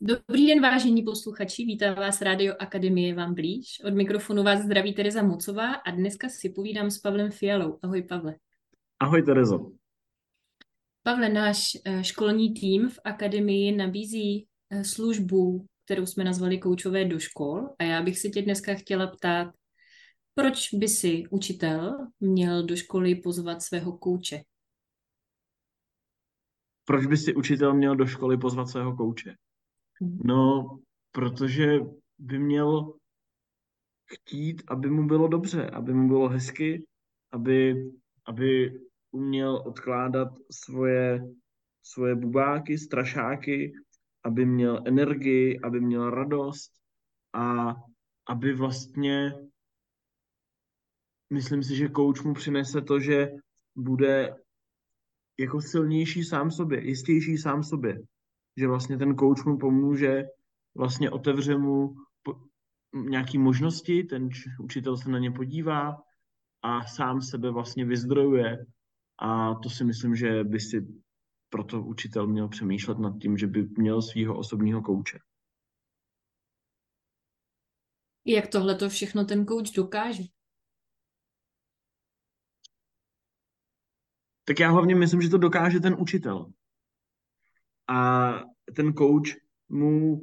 Dobrý 0.00 0.46
den, 0.46 0.62
vážení 0.62 1.02
posluchači, 1.02 1.64
vítá 1.64 1.94
vás 1.94 2.22
Rádio 2.22 2.54
Akademie 2.58 3.14
vám 3.14 3.34
blíž. 3.34 3.82
Od 3.84 3.94
mikrofonu 3.94 4.42
vás 4.42 4.60
zdraví 4.60 4.94
Tereza 4.94 5.22
Mocová 5.22 5.72
a 5.72 5.90
dneska 5.90 6.28
si 6.28 6.50
povídám 6.50 6.90
s 6.90 6.98
Pavlem 6.98 7.30
Fialou. 7.30 7.78
Ahoj, 7.82 8.02
Pavle. 8.02 8.34
Ahoj, 9.00 9.22
Terezo. 9.22 9.72
Pavle, 11.02 11.28
náš 11.28 11.76
eh, 11.84 12.04
školní 12.04 12.54
tým 12.54 12.88
v 12.88 12.98
Akademii 13.04 13.76
nabízí 13.76 14.46
eh, 14.70 14.84
službu, 14.84 15.66
kterou 15.84 16.06
jsme 16.06 16.24
nazvali 16.24 16.58
Koučové 16.58 17.04
do 17.04 17.18
škol 17.18 17.68
a 17.78 17.84
já 17.84 18.02
bych 18.02 18.18
se 18.18 18.28
tě 18.28 18.42
dneska 18.42 18.74
chtěla 18.74 19.06
ptát, 19.06 19.54
proč 20.34 20.74
by 20.74 20.88
si 20.88 21.24
učitel 21.30 22.06
měl 22.20 22.62
do 22.62 22.76
školy 22.76 23.14
pozvat 23.14 23.62
svého 23.62 23.98
kouče? 23.98 24.42
Proč 26.84 27.06
by 27.06 27.16
si 27.16 27.34
učitel 27.34 27.74
měl 27.74 27.96
do 27.96 28.06
školy 28.06 28.36
pozvat 28.36 28.70
svého 28.70 28.96
kouče? 28.96 29.34
Mhm. 30.00 30.18
No, 30.24 30.78
protože 31.12 31.78
by 32.18 32.38
měl 32.38 32.94
chtít, 34.06 34.62
aby 34.68 34.90
mu 34.90 35.06
bylo 35.06 35.28
dobře, 35.28 35.70
aby 35.70 35.94
mu 35.94 36.08
bylo 36.08 36.28
hezky, 36.28 36.86
aby, 37.32 37.74
aby 38.26 38.80
uměl 39.10 39.62
odkládat 39.66 40.28
svoje, 40.50 41.20
svoje 41.82 42.14
bubáky, 42.14 42.78
strašáky, 42.78 43.72
aby 44.24 44.46
měl 44.46 44.82
energii, 44.86 45.60
aby 45.60 45.80
měl 45.80 46.10
radost 46.10 46.72
a 47.32 47.74
aby 48.28 48.54
vlastně, 48.54 49.32
myslím 51.32 51.62
si, 51.62 51.76
že 51.76 51.88
kouč 51.88 52.22
mu 52.22 52.34
přinese 52.34 52.80
to, 52.80 53.00
že 53.00 53.28
bude 53.76 54.36
jako 55.38 55.60
silnější 55.60 56.24
sám 56.24 56.50
sobě, 56.50 56.88
jistější 56.88 57.38
sám 57.38 57.62
sobě. 57.62 57.98
Že 58.58 58.66
vlastně 58.66 58.98
ten 58.98 59.16
kouč 59.16 59.44
mu 59.44 59.58
pomůže, 59.58 60.24
vlastně 60.74 61.10
otevře 61.10 61.58
mu 61.58 61.94
nějaké 62.94 63.38
možnosti, 63.38 64.04
ten 64.04 64.28
učitel 64.60 64.96
se 64.96 65.10
na 65.10 65.18
ně 65.18 65.30
podívá 65.30 66.02
a 66.62 66.86
sám 66.86 67.22
sebe 67.22 67.50
vlastně 67.50 67.84
vyzdrojuje. 67.84 68.66
A 69.18 69.54
to 69.54 69.70
si 69.70 69.84
myslím, 69.84 70.16
že 70.16 70.44
by 70.44 70.60
si 70.60 70.86
proto 71.48 71.82
učitel 71.82 72.26
měl 72.26 72.48
přemýšlet 72.48 72.98
nad 72.98 73.18
tím, 73.22 73.36
že 73.36 73.46
by 73.46 73.62
měl 73.62 74.02
svého 74.02 74.38
osobního 74.38 74.82
kouče. 74.82 75.18
Jak 78.24 78.46
tohle 78.48 78.74
to 78.74 78.88
všechno 78.88 79.24
ten 79.24 79.46
kouč 79.46 79.70
dokáže? 79.70 80.22
Tak 84.44 84.60
já 84.60 84.70
hlavně 84.70 84.94
myslím, 84.94 85.22
že 85.22 85.28
to 85.28 85.38
dokáže 85.38 85.80
ten 85.80 85.96
učitel. 85.98 86.52
A 87.88 88.30
ten 88.76 88.94
coach 88.94 89.28
mu 89.68 90.20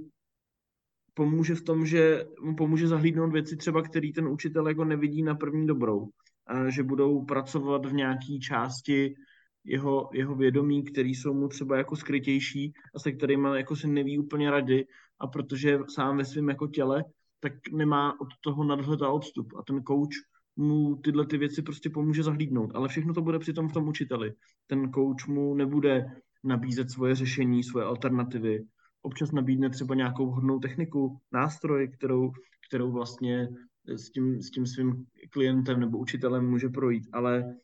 pomůže 1.14 1.56
v 1.56 1.62
tom, 1.62 1.86
že 1.86 2.26
mu 2.42 2.56
pomůže 2.56 2.88
zahlídnout 2.88 3.32
věci 3.32 3.58
třeba, 3.58 3.82
který 3.82 4.14
ten 4.14 4.28
učitel 4.28 4.68
jako 4.68 4.86
nevidí 4.86 5.24
na 5.24 5.36
první 5.36 5.68
dobrou. 5.68 6.10
A 6.48 6.70
že 6.70 6.84
budou 6.84 7.26
pracovat 7.26 7.86
v 7.86 7.94
nějaké 7.94 8.40
části 8.42 9.16
jeho, 9.64 10.10
jeho 10.14 10.36
vědomí, 10.36 10.84
které 10.84 11.10
jsou 11.10 11.34
mu 11.34 11.48
třeba 11.48 11.78
jako 11.78 11.96
skrytější 11.96 12.74
a 12.96 13.00
se 13.00 13.12
kterými 13.12 13.48
jako 13.54 13.76
si 13.76 13.88
neví 13.88 14.20
úplně 14.20 14.52
rady 14.52 14.86
a 15.20 15.28
protože 15.28 15.80
sám 15.90 16.18
ve 16.18 16.26
svém 16.26 16.50
jako 16.50 16.68
těle, 16.68 17.04
tak 17.40 17.54
nemá 17.72 18.22
od 18.22 18.28
toho 18.42 18.64
nadhled 18.64 19.02
a 19.02 19.10
odstup. 19.10 19.54
A 19.60 19.64
ten 19.64 19.84
coach 19.84 20.16
mu 20.56 20.96
tyhle 20.96 21.26
ty 21.26 21.38
věci 21.38 21.62
prostě 21.62 21.90
pomůže 21.90 22.24
zahlídnout. 22.24 22.72
Ale 22.74 22.88
všechno 22.88 23.14
to 23.14 23.22
bude 23.22 23.40
přitom 23.40 23.70
v 23.70 23.74
tom 23.74 23.88
učiteli. 23.88 24.34
Ten 24.68 24.92
coach 24.94 25.28
mu 25.28 25.56
nebude 25.56 26.06
nabízet 26.46 26.92
svoje 26.92 27.16
řešení, 27.16 27.64
svoje 27.64 27.86
alternativy. 27.86 28.66
Občas 29.02 29.32
nabídne 29.32 29.70
třeba 29.70 29.96
nějakou 29.96 30.32
vhodnou 30.32 30.60
techniku, 30.60 31.20
nástroj, 31.32 31.88
kterou, 31.88 32.32
kterou 32.70 32.92
vlastně 32.92 33.50
s 33.88 34.12
tím, 34.12 34.42
s 34.42 34.52
tím 34.52 34.66
svým 34.66 35.06
klientem 35.30 35.80
nebo 35.80 35.98
učitelem 35.98 36.50
může 36.50 36.70
projít, 36.70 37.08
ale 37.14 37.56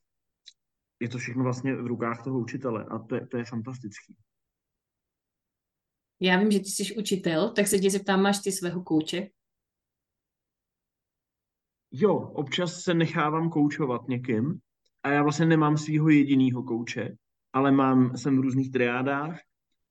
je 0.99 1.09
to 1.09 1.17
všechno 1.17 1.43
vlastně 1.43 1.75
v 1.75 1.87
rukách 1.87 2.23
toho 2.23 2.39
učitele 2.39 2.85
a 2.85 2.99
to 2.99 3.15
je, 3.15 3.27
to 3.27 3.37
je 3.37 3.45
fantastický. 3.45 4.17
Já 6.19 6.39
vím, 6.39 6.51
že 6.51 6.59
ty 6.59 6.65
jsi 6.65 6.95
učitel, 6.95 7.53
tak 7.53 7.67
se 7.67 7.79
tě 7.79 7.89
zeptám, 7.89 8.21
máš 8.21 8.39
ty 8.39 8.51
svého 8.51 8.83
kouče? 8.83 9.27
Jo, 11.91 12.13
občas 12.15 12.81
se 12.81 12.93
nechávám 12.93 13.49
koučovat 13.49 14.07
někým 14.07 14.59
a 15.03 15.11
já 15.11 15.23
vlastně 15.23 15.45
nemám 15.45 15.77
svého 15.77 16.09
jediného 16.09 16.63
kouče, 16.63 17.15
ale 17.53 17.71
mám, 17.71 18.17
jsem 18.17 18.37
v 18.37 18.41
různých 18.41 18.71
triádách, 18.71 19.39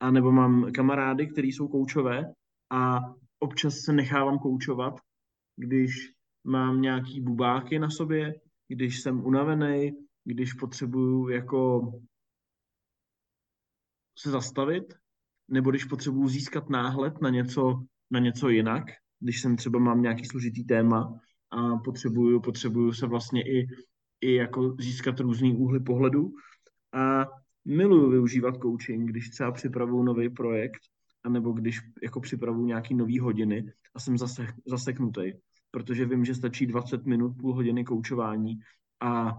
a 0.00 0.10
nebo 0.10 0.32
mám 0.32 0.72
kamarády, 0.72 1.26
kteří 1.26 1.53
jsou 1.53 1.69
koučové 1.69 2.25
a 2.71 3.00
občas 3.38 3.75
se 3.75 3.93
nechávám 3.93 4.38
koučovat, 4.38 5.00
když 5.56 6.12
mám 6.44 6.81
nějaký 6.81 7.20
bubáky 7.20 7.78
na 7.78 7.91
sobě, 7.91 8.34
když 8.69 9.00
jsem 9.00 9.25
unavený, 9.25 9.93
když 10.25 10.53
potřebuju 10.53 11.28
jako 11.28 11.93
se 14.19 14.31
zastavit, 14.31 14.94
nebo 15.49 15.70
když 15.70 15.84
potřebuju 15.84 16.28
získat 16.28 16.70
náhled 16.70 17.20
na 17.20 17.31
něco, 17.31 17.84
na 18.10 18.20
něco 18.20 18.49
jinak, 18.49 18.84
když 19.20 19.41
jsem 19.41 19.56
třeba 19.56 19.78
mám 19.78 20.03
nějaký 20.03 20.25
složitý 20.25 20.65
téma 20.65 21.20
a 21.50 21.76
potřebuju, 21.76 22.41
potřebuju 22.41 22.93
se 22.93 23.06
vlastně 23.06 23.43
i, 23.43 23.66
i 24.20 24.34
jako 24.34 24.76
získat 24.78 25.20
různý 25.20 25.56
úhly 25.56 25.81
pohledu. 25.81 26.31
A 26.93 27.26
miluju 27.65 28.10
využívat 28.10 28.62
coaching, 28.62 29.10
když 29.10 29.31
třeba 29.31 29.53
připravuju 29.53 30.03
nový 30.03 30.31
projekt, 30.31 30.81
anebo 31.25 31.53
když 31.53 31.81
jako 32.03 32.21
připravuju 32.21 32.66
nějaký 32.66 32.94
nový 32.94 33.19
hodiny 33.19 33.72
a 33.94 34.00
jsem 34.00 34.19
zase, 34.19 34.47
zaseknutý, 34.66 35.32
protože 35.70 36.06
vím, 36.06 36.25
že 36.25 36.34
stačí 36.34 36.66
20 36.66 37.06
minut, 37.06 37.32
půl 37.38 37.54
hodiny 37.54 37.84
koučování 37.84 38.59
a 39.00 39.38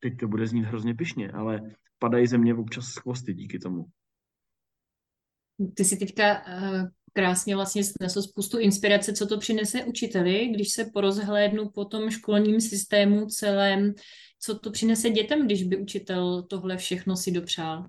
teď 0.00 0.16
to 0.16 0.28
bude 0.28 0.46
znít 0.46 0.62
hrozně 0.62 0.94
pišně, 0.94 1.32
ale 1.32 1.70
padají 1.98 2.26
ze 2.26 2.38
mě 2.38 2.54
občas 2.54 2.94
chvosty 2.94 3.34
díky 3.34 3.58
tomu. 3.58 3.86
Ty 5.74 5.84
si 5.84 5.96
teďka 5.96 6.46
uh, 6.46 6.88
krásně 7.12 7.56
vlastně 7.56 7.84
snesl 7.84 8.22
spoustu 8.22 8.58
inspirace, 8.58 9.12
co 9.12 9.26
to 9.26 9.38
přinese 9.38 9.84
učiteli, 9.84 10.48
když 10.54 10.72
se 10.72 10.84
porozhlédnu 10.94 11.68
po 11.68 11.84
tom 11.84 12.10
školním 12.10 12.60
systému 12.60 13.26
celém, 13.26 13.94
co 14.40 14.58
to 14.58 14.70
přinese 14.70 15.10
dětem, 15.10 15.46
když 15.46 15.62
by 15.64 15.76
učitel 15.76 16.42
tohle 16.42 16.76
všechno 16.76 17.16
si 17.16 17.30
dopřál. 17.30 17.86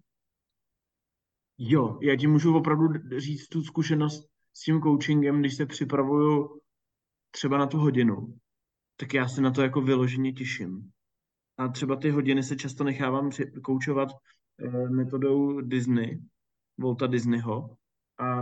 Jo, 1.57 1.99
já 2.01 2.15
ti 2.15 2.27
můžu 2.27 2.55
opravdu 2.55 2.87
říct 3.17 3.47
tu 3.47 3.63
zkušenost 3.63 4.29
s 4.53 4.63
tím 4.63 4.81
coachingem, 4.81 5.39
když 5.39 5.55
se 5.55 5.65
připravuju 5.65 6.61
třeba 7.31 7.57
na 7.57 7.67
tu 7.67 7.77
hodinu, 7.77 8.37
tak 8.95 9.13
já 9.13 9.27
se 9.27 9.41
na 9.41 9.51
to 9.51 9.61
jako 9.61 9.81
vyloženě 9.81 10.33
těším. 10.33 10.91
A 11.57 11.67
třeba 11.67 11.95
ty 11.95 12.09
hodiny 12.09 12.43
se 12.43 12.55
často 12.55 12.83
nechávám 12.83 13.29
koučovat 13.63 14.09
eh, 14.59 14.89
metodou 14.89 15.61
Disney, 15.61 16.21
Volta 16.77 17.07
Disneyho. 17.07 17.77
A 18.19 18.41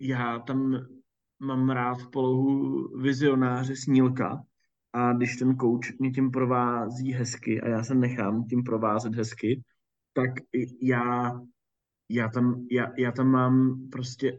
já 0.00 0.38
tam 0.38 0.86
mám 1.40 1.70
rád 1.70 1.98
polohu 2.12 2.88
vizionáře 2.98 3.76
Snílka 3.76 4.44
a 4.92 5.12
když 5.12 5.36
ten 5.36 5.56
coach 5.56 5.98
mě 5.98 6.10
tím 6.10 6.30
provází 6.30 7.12
hezky 7.12 7.60
a 7.60 7.68
já 7.68 7.84
se 7.84 7.94
nechám 7.94 8.44
tím 8.44 8.62
provázet 8.64 9.14
hezky, 9.14 9.62
tak 10.12 10.30
já, 10.82 11.32
já, 12.08 12.28
tam, 12.28 12.66
já, 12.70 12.92
já 12.98 13.12
tam 13.12 13.28
mám 13.28 13.86
prostě 13.92 14.38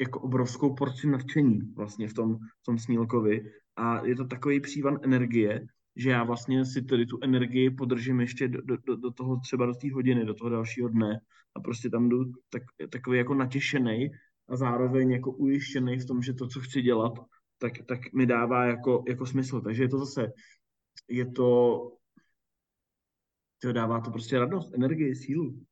jako 0.00 0.20
obrovskou 0.20 0.74
porci 0.74 1.06
nadšení 1.06 1.60
vlastně 1.76 2.08
v 2.08 2.14
tom, 2.14 2.36
v 2.36 2.64
tom 2.66 2.78
Snílkovi 2.78 3.52
a 3.76 4.06
je 4.06 4.16
to 4.16 4.24
takový 4.24 4.60
přívan 4.60 4.98
energie, 5.02 5.66
že 5.96 6.10
já 6.10 6.24
vlastně 6.24 6.64
si 6.64 6.82
tady 6.82 7.06
tu 7.06 7.18
energii 7.22 7.70
podržím 7.70 8.20
ještě 8.20 8.48
do, 8.48 8.76
do, 8.76 8.96
do 8.96 9.10
toho 9.10 9.40
třeba 9.40 9.66
do 9.66 9.74
té 9.74 9.92
hodiny, 9.92 10.24
do 10.24 10.34
toho 10.34 10.50
dalšího 10.50 10.88
dne 10.88 11.20
a 11.54 11.60
prostě 11.60 11.90
tam 11.90 12.08
jdu 12.08 12.24
tak, 12.50 12.62
takový 12.90 13.18
jako 13.18 13.34
natěšený 13.34 14.10
a 14.54 14.56
zároveň 14.56 15.10
jako 15.10 15.32
ujištěný 15.32 15.98
v 15.98 16.06
tom, 16.06 16.22
že 16.22 16.34
to, 16.34 16.48
co 16.48 16.60
chci 16.60 16.82
dělat, 16.82 17.12
tak, 17.58 17.72
tak 17.88 18.12
mi 18.12 18.26
dává 18.26 18.64
jako, 18.64 19.04
jako 19.08 19.26
smysl. 19.26 19.60
Takže 19.60 19.82
je 19.82 19.88
to 19.88 19.98
zase, 19.98 20.32
je 21.08 21.26
to, 21.30 21.80
to 23.62 23.72
dává 23.72 24.00
to 24.00 24.10
prostě 24.10 24.38
radost, 24.38 24.74
energii, 24.74 25.14
sílu. 25.14 25.64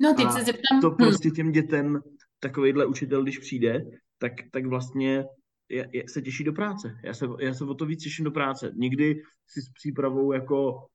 No, 0.00 0.14
teď 0.14 0.26
a 0.26 0.30
se 0.30 0.44
zeptám. 0.44 0.80
To 0.80 0.90
hm. 0.90 0.96
prostě 0.96 1.30
těm 1.30 1.52
dětem 1.52 2.00
takovýhle 2.40 2.86
učitel, 2.86 3.22
když 3.22 3.38
přijde, 3.38 3.84
tak, 4.18 4.32
tak 4.52 4.66
vlastně 4.66 5.24
je, 5.68 5.88
je, 5.92 6.04
se 6.08 6.22
těší 6.22 6.44
do 6.44 6.52
práce. 6.52 7.00
Já 7.04 7.14
se, 7.14 7.26
já 7.40 7.54
se 7.54 7.64
o 7.64 7.74
to 7.74 7.86
víc 7.86 8.02
těším 8.02 8.24
do 8.24 8.30
práce. 8.30 8.72
Nikdy 8.74 9.22
si 9.46 9.62
s 9.62 9.72
přípravou 9.72 10.32
jako, 10.32 10.88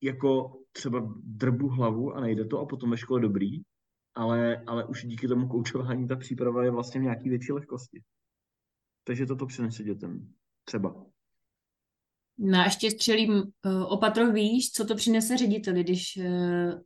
jako 0.00 0.62
třeba 0.72 1.14
drbu 1.24 1.68
hlavu 1.68 2.12
a 2.12 2.20
nejde 2.20 2.44
to 2.44 2.58
a 2.58 2.66
potom 2.66 2.90
ve 2.90 2.96
škole 2.96 3.20
dobrý, 3.20 3.62
ale, 4.20 4.64
ale 4.66 4.84
už 4.84 5.04
díky 5.04 5.28
tomu 5.28 5.48
koučování 5.48 6.08
ta 6.08 6.16
příprava 6.16 6.64
je 6.64 6.70
vlastně 6.70 7.00
v 7.00 7.02
nějaký 7.02 7.28
větší 7.28 7.52
lehkosti. 7.52 8.02
Takže 9.04 9.26
toto 9.26 9.46
přinese 9.46 9.82
dětem. 9.84 10.34
Třeba. 10.64 11.06
No 12.38 12.58
a 12.58 12.64
ještě 12.64 12.90
střelím 12.90 13.52
opatro, 13.88 14.32
víš, 14.32 14.72
co 14.72 14.86
to 14.86 14.94
přinese 14.94 15.36
řediteli, 15.36 15.84
když 15.84 16.18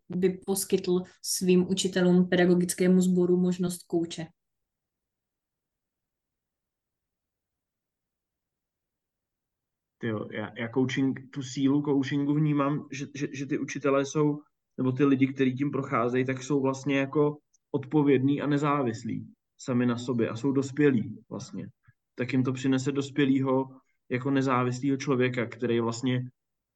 by 0.09 0.41
poskytl 0.47 1.03
svým 1.23 1.69
učitelům 1.69 2.29
pedagogickému 2.29 3.01
sboru 3.01 3.37
možnost 3.37 3.83
kouče? 3.83 4.27
Jo, 10.03 10.29
já, 10.31 10.59
já 10.59 10.69
coaching, 10.69 11.21
tu 11.31 11.43
sílu 11.43 11.83
coachingu 11.83 12.35
vnímám, 12.35 12.89
že, 12.93 13.07
že, 13.15 13.29
že 13.33 13.47
ty 13.47 13.59
učitelé 13.59 14.07
jsou, 14.07 14.43
nebo 14.79 14.93
ty 14.93 15.05
lidi, 15.05 15.27
kteří 15.27 15.55
tím 15.55 15.71
procházejí, 15.71 16.25
tak 16.25 16.43
jsou 16.43 16.61
vlastně 16.61 16.99
jako 16.99 17.39
odpovědní 17.71 18.43
a 18.43 18.47
nezávislí 18.47 19.27
sami 19.59 19.87
na 19.87 19.99
sobě 19.99 20.29
a 20.29 20.37
jsou 20.37 20.53
dospělí 20.53 21.19
vlastně. 21.31 21.69
Tak 22.15 22.33
jim 22.33 22.43
to 22.45 22.53
přinese 22.53 22.93
dospělýho 22.93 23.69
jako 24.11 24.31
nezávislého 24.31 24.97
člověka, 24.97 25.47
který 25.47 25.81
vlastně 25.81 26.31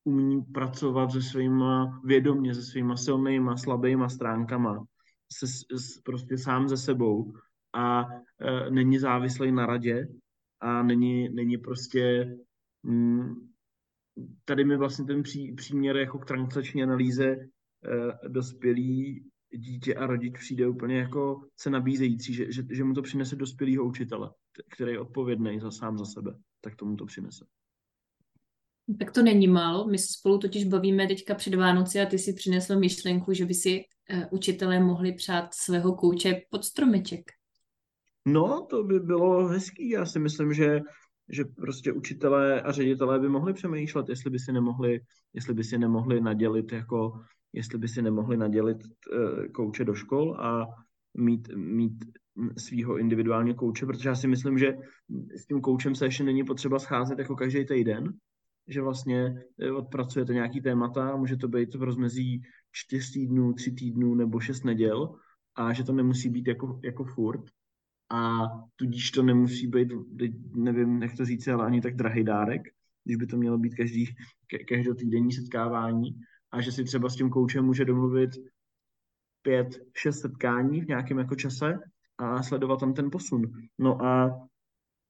umí 0.05 0.43
pracovat 0.43 1.13
se 1.13 1.23
svýma 1.23 2.01
vědomě, 2.05 2.55
se 2.55 2.63
svýma 2.63 2.97
silnýma, 2.97 3.57
slabýma 3.57 4.09
stránkama, 4.09 4.85
se, 5.33 5.47
s, 5.47 6.01
prostě 6.05 6.39
sám 6.39 6.69
ze 6.69 6.77
sebou 6.77 7.33
a 7.75 8.05
e, 8.41 8.71
není 8.71 8.99
závislý 8.99 9.53
na 9.53 9.67
radě 9.67 10.09
a 10.61 10.83
není, 10.83 11.29
není 11.29 11.59
prostě 11.59 12.35
mm, 12.83 13.35
tady 14.45 14.65
mi 14.65 14.77
vlastně 14.77 15.05
ten 15.05 15.23
pří, 15.23 15.53
příměr 15.53 15.97
jako 15.97 16.19
k 16.19 16.27
translační 16.27 16.83
analýze 16.83 17.37
dospělý 18.29 19.25
dítě 19.51 19.95
a 19.95 20.07
rodič 20.07 20.39
přijde 20.39 20.69
úplně 20.69 20.99
jako 20.99 21.41
se 21.57 21.71
nabízející, 21.71 22.35
že, 22.35 22.53
že, 22.53 22.63
že 22.71 22.85
mu 22.85 22.95
to 22.95 23.03
přinese 23.03 23.37
dospělého 23.37 23.85
učitele, 23.85 24.31
který 24.71 24.93
je 24.93 25.01
odpovědný 25.01 25.61
za 25.61 25.71
sám 25.71 25.99
za 25.99 26.05
sebe, 26.05 26.35
tak 26.61 26.77
tomu 26.77 26.97
to 26.97 27.07
přinese. 27.07 27.45
Tak 28.99 29.13
to 29.13 29.23
není 29.23 29.49
málo. 29.49 29.87
My 29.87 29.99
se 29.99 30.07
spolu 30.19 30.39
totiž 30.39 30.65
bavíme 30.65 31.07
teďka 31.07 31.35
před 31.35 31.55
Vánoci 31.55 32.01
a 32.01 32.07
ty 32.07 32.19
si 32.19 32.33
přinesl 32.33 32.79
myšlenku, 32.79 33.33
že 33.33 33.47
by 33.47 33.55
si 33.55 33.81
uh, 33.81 34.23
učitelé 34.31 34.81
mohli 34.81 35.13
přát 35.13 35.55
svého 35.55 35.95
kouče 35.95 36.41
pod 36.51 36.65
stromeček. 36.65 37.21
No, 38.27 38.67
to 38.71 38.85
by 38.85 39.01
bylo 39.01 39.47
hezký. 39.47 39.91
Já 39.91 40.07
si 40.07 40.19
myslím, 40.19 40.55
že, 40.55 40.81
že 41.29 41.45
prostě 41.45 41.93
učitelé 41.93 42.63
a 42.63 42.73
ředitelé 42.73 43.19
by 43.19 43.29
mohli 43.29 43.53
přemýšlet, 43.53 44.09
jestli 44.09 44.31
by 44.31 44.39
si 44.39 44.53
nemohli, 44.53 45.01
jestli 45.33 45.55
by 45.55 45.65
si 45.65 45.79
nemohli 45.79 46.21
nadělit 46.21 46.73
jako 46.73 47.21
jestli 47.53 47.79
by 47.79 47.89
si 47.89 48.03
nemohli 48.03 48.37
nadělit 48.37 48.77
uh, 48.77 49.47
kouče 49.47 49.85
do 49.85 49.95
škol 49.95 50.37
a 50.41 50.67
mít, 51.15 51.49
mít 51.57 52.05
svého 52.59 52.99
individuálního 52.99 53.57
kouče, 53.57 53.87
protože 53.87 54.09
já 54.09 54.15
si 54.15 54.29
myslím, 54.29 54.59
že 54.59 54.73
s 55.37 55.47
tím 55.47 55.61
koučem 55.61 55.95
se 55.95 56.07
ještě 56.07 56.25
není 56.25 56.45
potřeba 56.45 56.79
scházet 56.79 57.19
jako 57.19 57.37
každý 57.37 57.67
týden, 57.67 58.13
že 58.69 58.83
vlastně 58.83 59.35
eh, 59.61 59.73
odpracujete 59.73 60.35
nějaký 60.35 60.61
témata, 60.61 61.17
může 61.17 61.37
to 61.37 61.49
být 61.49 61.75
v 61.75 61.83
rozmezí 61.83 62.43
čtyř 62.73 63.13
týdnů, 63.13 63.53
tři 63.53 63.73
týdnů 63.73 64.15
nebo 64.15 64.41
šest 64.41 64.65
neděl 64.65 65.15
a 65.55 65.73
že 65.73 65.85
to 65.85 65.93
nemusí 65.93 66.29
být 66.29 66.47
jako, 66.47 66.81
jako 66.85 67.05
furt. 67.05 67.45
A 68.11 68.41
tudíž 68.77 69.11
to 69.11 69.23
nemusí 69.23 69.67
být, 69.67 69.89
nevím, 70.55 71.03
jak 71.03 71.17
to 71.17 71.25
říct, 71.25 71.49
ale 71.49 71.67
ani 71.67 71.81
tak 71.81 71.97
drahý 71.97 72.25
dárek, 72.25 72.63
když 73.05 73.17
by 73.17 73.27
to 73.27 73.37
mělo 73.37 73.59
být 73.59 73.75
každý, 73.75 74.05
každotýdenní 74.69 75.33
setkávání, 75.33 76.21
a 76.53 76.61
že 76.61 76.73
si 76.73 76.85
třeba 76.85 77.09
s 77.09 77.17
tím 77.17 77.31
koučem 77.31 77.65
může 77.65 77.85
domluvit 77.85 78.31
pět, 79.43 79.69
šest 79.97 80.21
setkání 80.21 80.81
v 80.81 80.89
nějakém 80.89 81.19
jako 81.19 81.35
čase 81.35 81.79
a 82.19 82.43
sledovat 82.43 82.81
tam 82.81 82.95
ten 82.95 83.11
posun. 83.11 83.53
No 83.79 84.05
a 84.05 84.41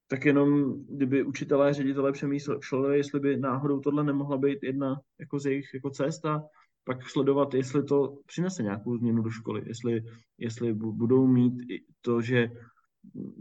tak 0.09 0.25
jenom, 0.25 0.75
kdyby 0.89 1.23
učitelé, 1.23 1.75
ředitelé 1.75 2.13
přemýšleli, 2.13 2.97
jestli 2.97 3.21
by 3.21 3.37
náhodou 3.37 3.81
tohle 3.81 4.05
nemohla 4.05 4.39
být 4.39 4.63
jedna 4.63 5.01
jako 5.21 5.39
z 5.39 5.47
jejich 5.47 5.75
jako 5.75 5.91
cesta, 5.91 6.43
pak 6.85 7.09
sledovat, 7.09 7.55
jestli 7.55 7.83
to 7.83 8.19
přinese 8.27 8.63
nějakou 8.63 8.97
změnu 8.97 9.23
do 9.23 9.31
školy, 9.31 9.63
jestli, 9.67 10.05
jestli 10.39 10.75
budou 10.75 11.27
mít 11.27 11.55
to, 12.01 12.23
že 12.23 12.51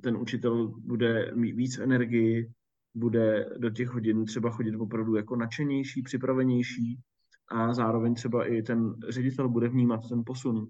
ten 0.04 0.18
učitel 0.18 0.68
bude 0.68 1.32
mít 1.36 1.56
víc 1.56 1.78
energii, 1.78 2.52
bude 2.96 3.50
do 3.58 3.70
těch 3.70 3.90
hodin 3.90 4.26
třeba 4.26 4.50
chodit 4.50 4.76
opravdu 4.76 5.16
jako 5.16 5.36
nadšenější, 5.36 6.02
připravenější, 6.02 7.00
a 7.48 7.74
zároveň 7.74 8.16
třeba 8.16 8.46
i 8.46 8.62
ten 8.62 8.96
ředitel 9.10 9.50
bude 9.50 9.70
vnímat 9.70 10.10
ten 10.10 10.24
posun 10.26 10.68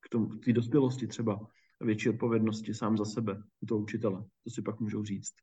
k 0.00 0.08
tomu, 0.08 0.26
k 0.26 0.44
té 0.44 0.52
dospělosti 0.52 1.06
třeba 1.06 1.46
větší 1.80 2.08
odpovědnosti 2.08 2.74
sám 2.74 2.96
za 2.96 3.04
sebe 3.04 3.42
u 3.60 3.66
toho 3.66 3.80
učitele. 3.80 4.24
To 4.44 4.50
si 4.50 4.62
pak 4.62 4.80
můžou 4.80 5.04
říct. 5.04 5.34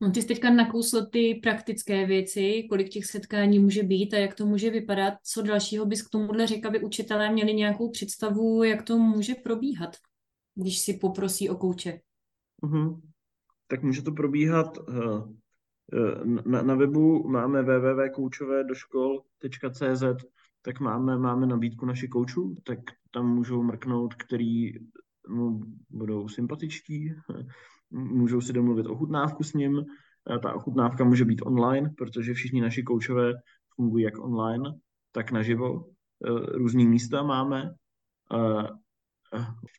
No, 0.00 0.10
ty 0.10 0.22
jsi 0.22 0.28
teďka 0.28 0.50
nakousl 0.50 1.06
ty 1.06 1.40
praktické 1.42 2.06
věci, 2.06 2.66
kolik 2.68 2.88
těch 2.88 3.06
setkání 3.06 3.58
může 3.58 3.82
být 3.82 4.14
a 4.14 4.18
jak 4.18 4.34
to 4.34 4.46
může 4.46 4.70
vypadat. 4.70 5.14
Co 5.22 5.42
dalšího 5.42 5.86
bys 5.86 6.02
k 6.02 6.10
tomuhle 6.10 6.46
řekl, 6.46 6.68
aby 6.68 6.80
učitelé 6.80 7.32
měli 7.32 7.54
nějakou 7.54 7.90
představu, 7.90 8.62
jak 8.62 8.82
to 8.82 8.98
může 8.98 9.34
probíhat, 9.34 9.96
když 10.54 10.78
si 10.78 10.94
poprosí 10.94 11.50
o 11.50 11.56
kouče? 11.56 12.00
Uh-huh. 12.62 13.00
Tak 13.66 13.82
může 13.82 14.02
to 14.02 14.12
probíhat 14.12 14.78
uh, 14.78 15.32
na, 16.46 16.62
na 16.62 16.74
webu 16.74 17.28
máme 17.28 17.62
www.koučovedoškol.cz, 17.62 20.04
tak 20.62 20.80
máme, 20.80 21.18
máme 21.18 21.46
nabídku 21.46 21.86
našich 21.86 22.10
koučů, 22.10 22.54
tak 22.64 22.78
tam 23.10 23.34
můžou 23.34 23.62
mrknout, 23.62 24.14
který 24.14 24.72
mu 25.28 25.60
budou 25.90 26.28
sympatičtí, 26.28 27.14
můžou 27.90 28.40
si 28.40 28.52
domluvit 28.52 28.86
ochutnávku 28.86 29.42
s 29.42 29.52
ním. 29.52 29.84
Ta 30.42 30.54
ochutnávka 30.54 31.04
může 31.04 31.24
být 31.24 31.42
online, 31.42 31.90
protože 31.98 32.34
všichni 32.34 32.60
naši 32.60 32.82
koučové 32.82 33.32
fungují 33.76 34.04
jak 34.04 34.18
online, 34.18 34.64
tak 35.12 35.32
naživo. 35.32 35.84
Různý 36.54 36.86
místa 36.86 37.22
máme. 37.22 37.74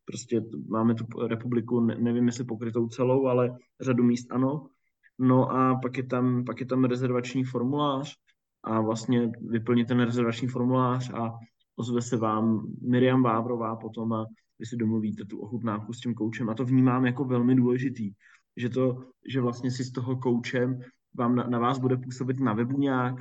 Prostě 0.05 0.41
máme 0.69 0.95
tu 0.95 1.05
republiku, 1.27 1.79
nevím 1.79 2.25
jestli 2.25 2.43
pokrytou 2.43 2.87
celou, 2.87 3.27
ale 3.27 3.57
řadu 3.81 4.03
míst 4.03 4.31
ano. 4.31 4.69
No 5.19 5.51
a 5.51 5.75
pak 5.75 5.97
je 5.97 6.03
tam, 6.03 6.45
pak 6.45 6.59
je 6.59 6.65
tam 6.65 6.83
rezervační 6.83 7.43
formulář 7.43 8.15
a 8.63 8.81
vlastně 8.81 9.31
vyplnit 9.41 9.87
ten 9.87 9.99
rezervační 9.99 10.47
formulář 10.47 11.13
a 11.13 11.33
ozve 11.75 12.01
se 12.01 12.17
vám 12.17 12.67
Miriam 12.81 13.23
Vávrová 13.23 13.75
potom 13.75 14.13
a 14.13 14.25
vy 14.59 14.65
si 14.65 14.77
domluvíte 14.77 15.25
tu 15.25 15.39
ochutnávku 15.39 15.93
s 15.93 15.99
tím 15.99 16.13
koučem. 16.13 16.49
A 16.49 16.53
to 16.53 16.65
vnímám 16.65 17.05
jako 17.05 17.25
velmi 17.25 17.55
důležitý, 17.55 18.11
že 18.57 18.69
to, 18.69 19.03
že 19.27 19.41
vlastně 19.41 19.71
si 19.71 19.83
z 19.83 19.91
toho 19.91 20.15
koučem 20.15 20.79
vám 21.13 21.35
na, 21.35 21.43
na 21.43 21.59
vás 21.59 21.79
bude 21.79 21.97
působit 21.97 22.39
na 22.39 22.53
webu 22.53 22.79
nějak 22.79 23.15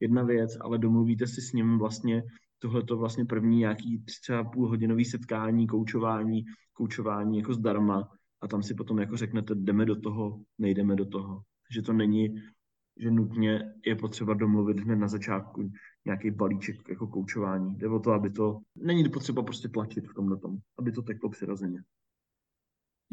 jedna 0.00 0.22
věc, 0.22 0.56
ale 0.60 0.78
domluvíte 0.78 1.26
si 1.26 1.40
s 1.40 1.52
ním 1.52 1.78
vlastně 1.78 2.22
tohle 2.58 2.82
to 2.82 2.96
vlastně 2.96 3.24
první 3.24 3.58
nějaký 3.58 4.04
třeba 4.20 4.44
půlhodinový 4.44 5.04
setkání, 5.04 5.66
koučování, 5.66 6.44
koučování 6.72 7.38
jako 7.38 7.54
zdarma 7.54 8.08
a 8.42 8.48
tam 8.48 8.62
si 8.62 8.74
potom 8.74 8.98
jako 8.98 9.16
řeknete, 9.16 9.54
jdeme 9.54 9.84
do 9.84 10.00
toho, 10.00 10.40
nejdeme 10.58 10.96
do 10.96 11.06
toho. 11.06 11.42
Že 11.74 11.82
to 11.82 11.92
není, 11.92 12.34
že 12.96 13.10
nutně 13.10 13.72
je 13.86 13.96
potřeba 13.96 14.34
domluvit 14.34 14.78
hned 14.78 14.96
na 14.96 15.08
začátku 15.08 15.70
nějaký 16.04 16.30
balíček 16.30 16.88
jako 16.88 17.06
koučování. 17.06 17.76
Jde 17.76 17.88
o 17.88 17.98
to, 17.98 18.10
aby 18.10 18.30
to, 18.30 18.58
není 18.76 19.08
potřeba 19.08 19.42
prostě 19.42 19.68
tlačit 19.68 20.08
v 20.08 20.14
tomhle 20.14 20.36
tom, 20.36 20.58
aby 20.78 20.92
to 20.92 21.02
teklo 21.02 21.30
přirozeně. 21.30 21.82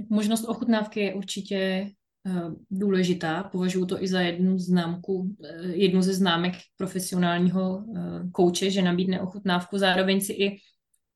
Možnost 0.10 0.44
ochutnávky 0.44 1.00
je 1.00 1.14
určitě 1.14 1.92
uh, 2.26 2.54
důležitá. 2.72 3.44
Považuji 3.44 3.86
to 3.86 4.04
i 4.04 4.08
za 4.08 4.22
jednu 4.22 4.58
známku, 4.58 5.14
uh, 5.14 5.36
jednu 5.62 6.02
ze 6.02 6.14
známek 6.14 6.54
profesionálního 6.78 7.78
uh, 7.78 8.32
kouče, 8.32 8.72
že 8.72 8.82
nabídne 8.82 9.22
ochutnávku. 9.22 9.78
Zároveň 9.78 10.22
si 10.22 10.34
i 10.34 10.58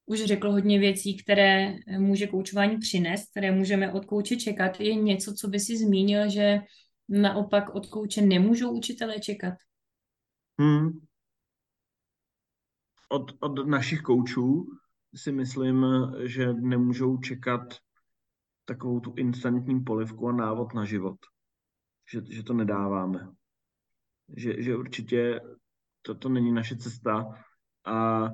už 0.05 0.23
řekl 0.23 0.51
hodně 0.51 0.79
věcí, 0.79 1.17
které 1.17 1.75
může 1.97 2.27
koučování 2.27 2.77
přinést, 2.77 3.31
které 3.31 3.51
můžeme 3.51 3.93
od 3.93 4.05
kouče 4.05 4.35
čekat. 4.35 4.79
Je 4.79 4.95
něco, 4.95 5.33
co 5.33 5.47
by 5.47 5.59
si 5.59 5.77
zmínil, 5.77 6.29
že 6.29 6.59
naopak 7.09 7.75
od 7.75 7.87
kouče 7.87 8.21
nemůžou 8.21 8.71
učitelé 8.71 9.19
čekat? 9.19 9.53
Hmm. 10.59 10.89
Od, 13.09 13.31
od 13.39 13.67
našich 13.67 14.01
koučů 14.01 14.65
si 15.15 15.31
myslím, 15.31 15.85
že 16.25 16.53
nemůžou 16.53 17.17
čekat 17.17 17.61
takovou 18.65 18.99
tu 18.99 19.13
instantní 19.17 19.83
polivku 19.83 20.27
a 20.27 20.31
návod 20.31 20.73
na 20.73 20.85
život. 20.85 21.17
Že, 22.11 22.21
že 22.29 22.43
to 22.43 22.53
nedáváme. 22.53 23.29
Že, 24.37 24.63
že 24.63 24.75
určitě 24.75 25.41
to, 26.01 26.15
to 26.15 26.29
není 26.29 26.51
naše 26.51 26.75
cesta 26.75 27.25
a 27.85 28.27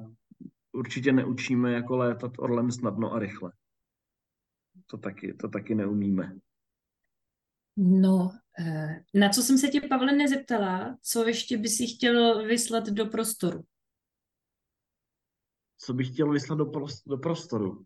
určitě 0.72 1.12
neučíme 1.12 1.72
jako 1.72 1.98
létat 1.98 2.32
orlem 2.38 2.72
snadno 2.72 3.14
a 3.14 3.20
rychle. 3.20 3.52
To 4.86 4.98
taky, 4.98 5.34
to 5.34 5.50
taky 5.50 5.76
neumíme. 5.76 6.40
No, 7.78 8.32
eh, 8.60 9.04
na 9.14 9.30
co 9.30 9.42
jsem 9.42 9.58
se 9.58 9.68
tě, 9.68 9.82
Pavle, 9.82 10.12
nezeptala, 10.12 10.98
co 11.02 11.28
ještě 11.28 11.58
by 11.58 11.70
si 11.70 11.88
chtěl 11.88 12.48
vyslat 12.48 12.90
do 12.90 13.06
prostoru? 13.06 13.64
Co 15.78 15.94
bych 15.94 16.12
chtěl 16.12 16.32
vyslat 16.32 16.58
do, 16.58 16.72
do 17.08 17.18
prostoru? 17.18 17.86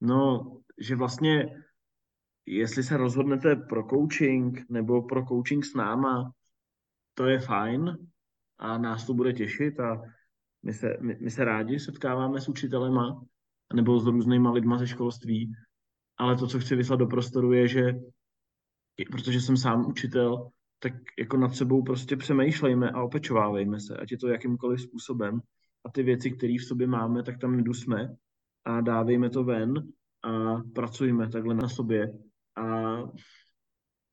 No, 0.00 0.56
že 0.78 0.96
vlastně 0.96 1.62
jestli 2.46 2.82
se 2.82 2.96
rozhodnete 2.96 3.56
pro 3.56 3.82
coaching 3.82 4.70
nebo 4.70 5.02
pro 5.02 5.26
coaching 5.26 5.64
s 5.64 5.74
náma, 5.74 6.32
to 7.14 7.26
je 7.26 7.40
fajn 7.40 8.08
a 8.58 8.78
nás 8.78 9.06
to 9.06 9.14
bude 9.14 9.32
těšit 9.32 9.80
a 9.80 10.02
my 10.62 10.72
se, 10.72 10.96
my, 11.00 11.18
my 11.20 11.30
se 11.30 11.44
rádi 11.44 11.80
setkáváme 11.80 12.40
s 12.40 12.48
učitelema 12.48 13.24
nebo 13.74 14.00
s 14.00 14.06
různýma 14.06 14.52
lidma 14.52 14.78
ze 14.78 14.86
školství, 14.86 15.52
ale 16.16 16.36
to, 16.36 16.46
co 16.46 16.58
chci 16.58 16.76
vyslat 16.76 16.98
do 16.98 17.06
prostoru, 17.06 17.52
je, 17.52 17.68
že 17.68 17.92
protože 19.08 19.40
jsem 19.40 19.56
sám 19.56 19.86
učitel, 19.86 20.50
tak 20.78 20.92
jako 21.18 21.36
nad 21.36 21.54
sebou 21.54 21.82
prostě 21.82 22.16
přemýšlejme 22.16 22.90
a 22.90 23.02
opečovávejme 23.02 23.80
se, 23.80 23.96
ať 23.96 24.12
je 24.12 24.18
to 24.18 24.28
jakýmkoliv 24.28 24.80
způsobem. 24.80 25.40
A 25.84 25.90
ty 25.90 26.02
věci, 26.02 26.30
které 26.30 26.56
v 26.60 26.64
sobě 26.64 26.86
máme, 26.86 27.22
tak 27.22 27.38
tam 27.38 27.56
nedusme 27.56 28.16
a 28.64 28.80
dávejme 28.80 29.30
to 29.30 29.44
ven 29.44 29.74
a 30.22 30.56
pracujme 30.74 31.28
takhle 31.28 31.54
na 31.54 31.68
sobě 31.68 32.12
a 32.56 32.96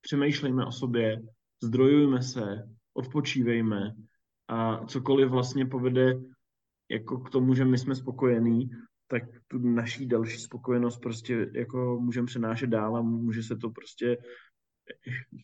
přemýšlejme 0.01 0.65
o 0.65 0.71
sobě, 0.71 1.21
zdrojujme 1.63 2.21
se, 2.21 2.69
odpočívejme 2.93 3.95
a 4.47 4.85
cokoliv 4.85 5.29
vlastně 5.29 5.65
povede 5.65 6.21
jako 6.89 7.17
k 7.17 7.29
tomu, 7.29 7.53
že 7.55 7.65
my 7.65 7.77
jsme 7.77 7.95
spokojení, 7.95 8.69
tak 9.07 9.23
tu 9.47 9.57
naší 9.57 10.05
další 10.05 10.37
spokojenost 10.37 10.97
prostě 10.97 11.51
jako 11.53 11.99
můžeme 12.01 12.25
přenášet 12.25 12.67
dál 12.67 12.97
a 12.97 13.01
může 13.01 13.43
se 13.43 13.55
to 13.55 13.69
prostě 13.69 14.17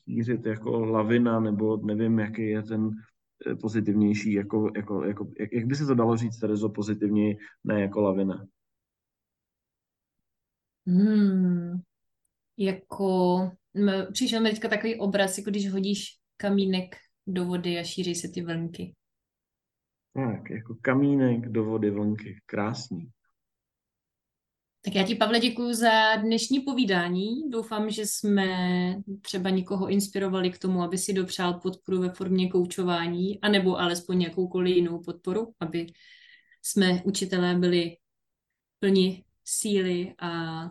šířit 0.03 0.45
jako 0.45 0.79
lavina, 0.79 1.39
nebo 1.39 1.77
nevím, 1.77 2.19
jaký 2.19 2.49
je 2.49 2.63
ten 2.63 2.89
eh, 3.47 3.55
pozitivnější, 3.55 4.33
jako, 4.33 4.71
jako, 4.75 5.03
jako, 5.03 5.31
jak, 5.39 5.53
jak 5.53 5.65
by 5.65 5.75
se 5.75 5.85
to 5.85 5.95
dalo 5.95 6.17
říct, 6.17 6.39
Terezo, 6.39 6.69
pozitivně, 6.69 7.35
ne 7.63 7.81
jako 7.81 8.01
lavina? 8.01 8.45
Hmm, 10.87 11.81
jako, 12.57 13.51
přišel 14.11 14.41
mi 14.41 14.49
teďka 14.49 14.69
takový 14.69 14.99
obraz, 14.99 15.37
jako 15.37 15.49
když 15.49 15.71
hodíš 15.71 16.17
kamínek 16.37 16.95
do 17.27 17.45
vody 17.45 17.79
a 17.79 17.83
šíří 17.83 18.15
se 18.15 18.27
ty 18.27 18.41
vlnky. 18.41 18.95
Tak, 20.13 20.49
jako 20.49 20.75
kamínek 20.81 21.49
do 21.49 21.63
vody 21.63 21.89
vlnky. 21.89 22.41
Krásný. 22.45 23.11
Tak 24.85 24.95
já 24.95 25.03
ti, 25.03 25.15
Pavle, 25.15 25.39
děkuji 25.39 25.73
za 25.73 26.15
dnešní 26.15 26.59
povídání. 26.59 27.49
Doufám, 27.49 27.89
že 27.89 28.05
jsme 28.05 28.45
třeba 29.21 29.49
někoho 29.49 29.89
inspirovali 29.89 30.49
k 30.51 30.57
tomu, 30.57 30.83
aby 30.83 30.97
si 30.97 31.13
dopřál 31.13 31.53
podporu 31.53 31.99
ve 32.01 32.09
formě 32.09 32.49
koučování, 32.49 33.41
anebo 33.41 33.79
alespoň 33.79 34.21
jakoukoliv 34.21 34.75
jinou 34.75 34.99
podporu, 34.99 35.53
aby 35.59 35.87
jsme 36.61 37.03
učitelé 37.03 37.55
byli 37.55 37.97
plni 38.79 39.23
síly 39.45 40.15
a 40.19 40.63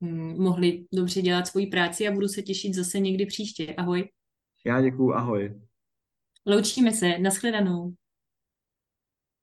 hm, 0.00 0.42
mohli 0.42 0.86
dobře 0.92 1.22
dělat 1.22 1.46
svoji 1.46 1.66
práci 1.66 2.08
a 2.08 2.12
budu 2.12 2.28
se 2.28 2.42
těšit 2.42 2.74
zase 2.74 2.98
někdy 2.98 3.26
příště. 3.26 3.74
Ahoj. 3.74 4.10
Já 4.66 4.82
děkuji, 4.82 5.12
ahoj. 5.12 5.60
Loučíme 6.46 6.92
se, 6.92 7.18
nashledanou. 7.18 7.94